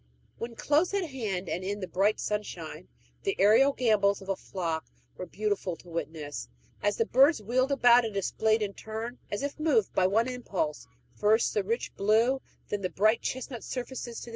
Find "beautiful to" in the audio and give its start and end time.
5.27-5.89